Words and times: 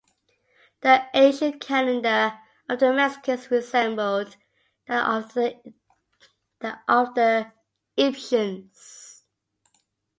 The 0.81 1.03
ancient 1.13 1.61
calendar 1.61 2.39
of 2.67 2.79
the 2.79 2.91
Mexicans 2.91 3.51
resembled 3.51 4.35
that 4.87 5.07
of 5.07 5.31
the 5.35 5.59
Egyptians. 7.95 9.23